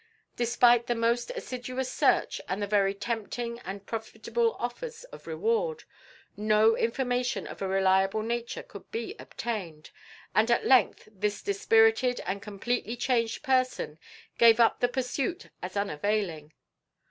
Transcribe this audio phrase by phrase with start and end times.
[0.35, 5.83] Despite the most assiduous search and very tempting and profitable offers of reward,
[6.35, 9.91] no information of a reliable nature could be obtained,
[10.33, 13.99] and at length this dispirited and completely changed person
[14.39, 16.51] gave up the pursuit as unavailing.